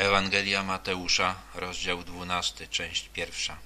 [0.00, 3.58] Ewangelia Mateusza, rozdział 12, część pierwsza.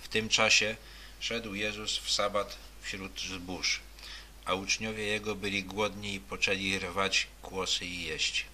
[0.00, 0.76] W tym czasie
[1.20, 3.80] szedł Jezus w sabat wśród zbóż,
[4.44, 8.46] a uczniowie Jego byli głodni i poczęli rwać kłosy i jeść.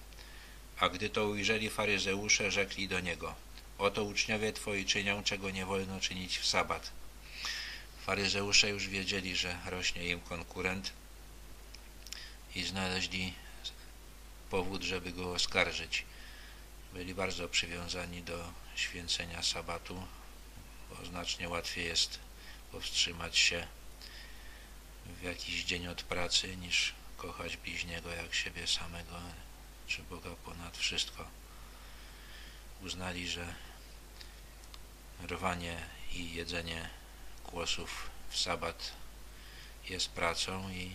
[0.79, 3.35] A gdy to ujrzeli faryzeusze, rzekli do Niego,
[3.77, 6.91] oto uczniowie Twoi czynią, czego nie wolno czynić w sabat.
[8.05, 10.93] Faryzeusze już wiedzieli, że rośnie im konkurent
[12.55, 13.33] i znaleźli
[14.49, 16.05] powód, żeby go oskarżyć
[16.93, 20.07] byli bardzo przywiązani do święcenia sabatu,
[20.89, 22.19] bo znacznie łatwiej jest
[22.71, 23.67] powstrzymać się
[25.05, 29.15] w jakiś dzień od pracy niż kochać bliźniego jak siebie samego
[29.87, 31.27] czy Boga ponad wszystko.
[32.81, 33.53] Uznali, że
[35.27, 35.77] rwanie
[36.11, 36.89] i jedzenie
[37.51, 38.91] głosów w sabat
[39.89, 40.91] jest pracą i,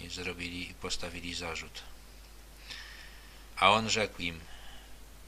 [0.00, 1.82] i zrobili i postawili zarzut.
[3.60, 4.40] A on rzekł im,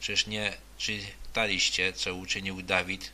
[0.00, 3.12] czyż nie czytaliście, co uczynił Dawid,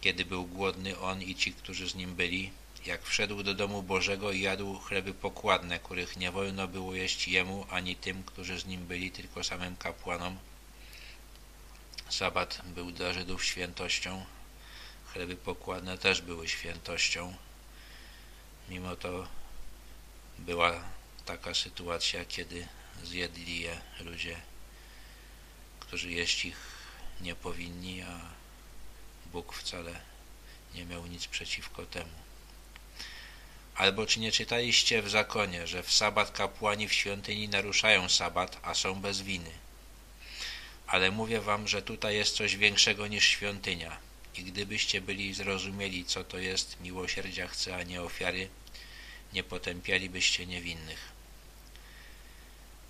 [0.00, 2.50] kiedy był głodny on i ci, którzy z nim byli,
[2.86, 7.66] jak wszedł do domu Bożego i jadł chleby pokładne, których nie wolno było jeść jemu,
[7.70, 10.38] ani tym, którzy z nim byli, tylko samym kapłanom.
[12.08, 14.24] Sabat był dla Żydów świętością,
[15.12, 17.34] chleby pokładne też były świętością.
[18.68, 19.28] Mimo to
[20.38, 20.82] była
[21.24, 22.68] taka sytuacja, kiedy
[23.04, 24.36] zjedli je ludzie,
[25.80, 26.56] którzy jeść ich
[27.20, 28.20] nie powinni, a
[29.32, 30.00] Bóg wcale
[30.74, 32.20] nie miał nic przeciwko temu.
[33.74, 38.74] Albo czy nie czytaliście w zakonie, że w sabat kapłani w świątyni naruszają sabat, a
[38.74, 39.50] są bez winy?
[40.86, 43.96] Ale mówię wam, że tutaj jest coś większego niż świątynia.
[44.34, 48.48] I gdybyście byli zrozumieli, co to jest miłosierdzia chce, a nie ofiary,
[49.32, 51.19] nie potępialibyście niewinnych.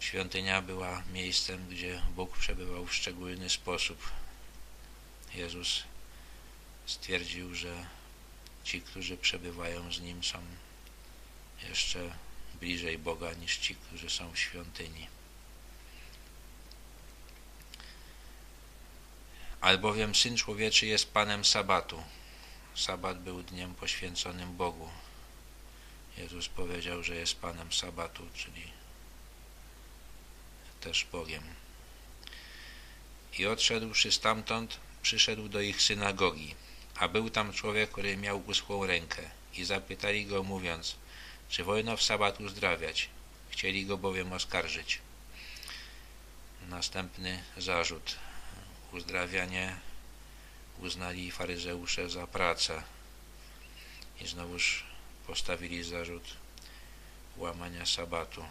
[0.01, 4.11] Świątynia była miejscem, gdzie Bóg przebywał w szczególny sposób.
[5.35, 5.83] Jezus
[6.87, 7.87] stwierdził, że
[8.65, 10.39] ci, którzy przebywają z Nim są
[11.69, 12.15] jeszcze
[12.61, 15.07] bliżej Boga niż ci, którzy są w świątyni.
[19.61, 22.03] Albowiem Syn Człowieczy jest Panem Sabatu.
[22.75, 24.89] Sabat był dniem poświęconym Bogu.
[26.17, 28.80] Jezus powiedział, że jest Panem Sabatu, czyli
[30.81, 31.43] też Bogiem.
[33.39, 36.55] I odszedłszy stamtąd, przyszedł do ich synagogi,
[36.97, 39.23] a był tam człowiek, który miał uschłą rękę
[39.55, 40.97] i zapytali go mówiąc,
[41.49, 43.09] czy wolno w sabat uzdrawiać.
[43.51, 44.99] Chcieli go bowiem oskarżyć.
[46.69, 48.17] Następny zarzut.
[48.93, 49.77] Uzdrawianie
[50.79, 52.83] uznali faryzeusze za pracę
[54.21, 54.85] i znowuż
[55.27, 56.25] postawili zarzut
[57.37, 58.45] łamania sabatu.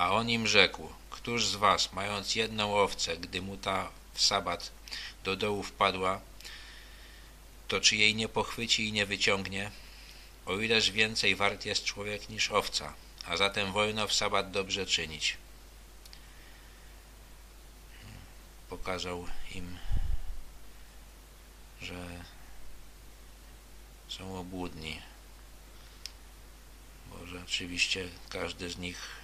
[0.00, 4.70] A on im rzekł, któż z was, mając jedną owcę, gdy mu ta w sabat
[5.24, 6.20] do dołu wpadła,
[7.68, 9.70] to czy jej nie pochwyci i nie wyciągnie?
[10.46, 12.94] O ileż więcej wart jest człowiek niż owca,
[13.26, 15.36] a zatem wolno w sabat dobrze czynić.
[18.68, 19.78] Pokazał im,
[21.82, 22.24] że
[24.08, 25.02] są obłudni,
[27.06, 29.19] bo rzeczywiście każdy z nich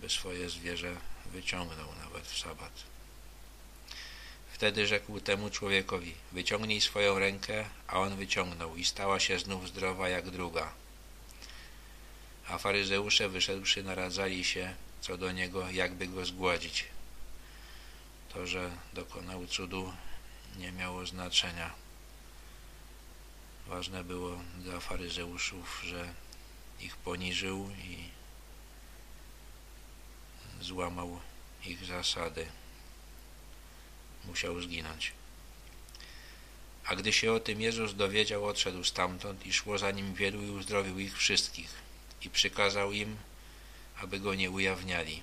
[0.00, 2.72] by swoje zwierzę wyciągnął nawet w sabat.
[4.52, 10.08] Wtedy rzekł temu człowiekowi, wyciągnij swoją rękę, a on wyciągnął i stała się znów zdrowa
[10.08, 10.72] jak druga.
[12.48, 16.84] A faryzeusze wyszedłszy naradzali się co do niego, jakby go zgładzić.
[18.34, 19.92] To, że dokonał cudu
[20.56, 21.70] nie miało znaczenia.
[23.66, 26.14] Ważne było dla faryzeuszów, że
[26.80, 28.18] ich poniżył i
[30.60, 31.20] złamał
[31.64, 32.46] ich zasady.
[34.24, 35.12] Musiał zginąć.
[36.84, 40.50] A gdy się o tym Jezus dowiedział, odszedł stamtąd i szło za nim wielu i
[40.50, 41.70] uzdrowił ich wszystkich
[42.22, 43.16] i przykazał im,
[44.00, 45.22] aby go nie ujawniali.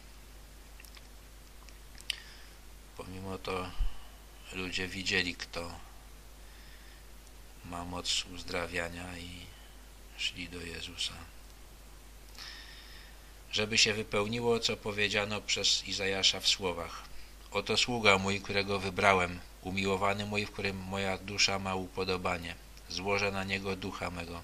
[2.97, 3.71] Pomimo to
[4.53, 5.79] ludzie widzieli, kto
[7.65, 9.45] ma moc uzdrawiania i
[10.17, 11.34] szli do Jezusa
[13.55, 17.03] żeby się wypełniło, co powiedziano przez Izajasza w słowach.
[17.51, 22.55] Oto sługa mój, którego wybrałem, umiłowany mój, w którym moja dusza ma upodobanie.
[22.89, 24.43] Złożę na niego ducha mego.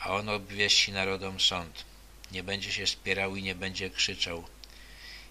[0.00, 1.84] A on obwieści narodom sąd.
[2.32, 4.44] Nie będzie się spierał i nie będzie krzyczał.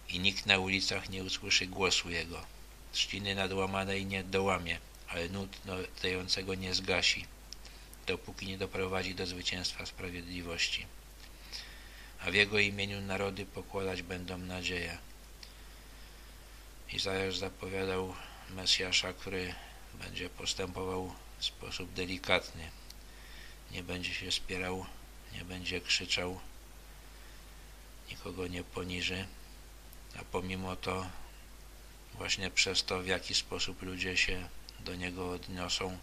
[0.10, 2.46] I nikt na ulicach nie usłyszy głosu jego.
[2.92, 5.58] Trzciny nadłamanej nie dołamie, ale nut
[6.02, 7.26] dającego nie zgasi,
[8.08, 10.86] dopóki nie doprowadzi do zwycięstwa sprawiedliwości
[12.26, 14.98] a w Jego imieniu narody pokładać będą nadzieję.
[16.94, 18.16] Izajasz zapowiadał
[18.50, 19.56] Mesjasza, który
[19.94, 22.72] będzie postępował w sposób delikatny.
[23.72, 24.86] Nie będzie się spierał,
[25.34, 26.40] nie będzie krzyczał,
[28.10, 29.28] nikogo nie poniży,
[30.20, 31.10] a pomimo to
[32.14, 34.50] właśnie przez to, w jaki sposób ludzie się
[34.80, 35.98] do niego odniosą,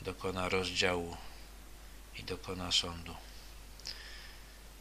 [0.00, 1.16] dokona rozdziału
[2.18, 3.16] i dokona sądu.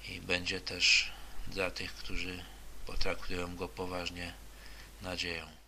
[0.10, 1.12] I będzie też
[1.48, 2.44] dla tych, którzy
[2.86, 4.34] potraktują go poważnie,
[5.02, 5.61] nadzieją.